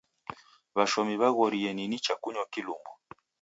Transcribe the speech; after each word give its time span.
W'ashomi 0.75 1.13
w'aghorie 1.21 1.69
ni 1.73 1.85
nicha 1.91 2.13
kunywa 2.21 2.45
kilumbwa. 2.53 2.91